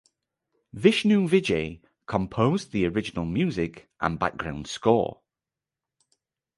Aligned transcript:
Vishnu 0.73 1.27
Vijay 1.27 1.79
composed 2.07 2.71
the 2.71 2.87
original 2.87 3.23
music 3.23 3.87
and 3.99 4.17
background 4.17 4.65
score. 4.65 5.21